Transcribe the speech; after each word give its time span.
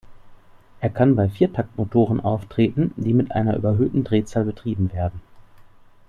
Er 0.79 0.89
kann 0.89 1.15
bei 1.15 1.29
Viertaktmotoren 1.29 2.21
auftreten, 2.21 2.91
die 2.97 3.13
mit 3.13 3.29
einer 3.33 3.55
überhöhten 3.55 4.03
Drehzahl 4.03 4.45
betrieben 4.45 4.91
werden. 4.93 5.21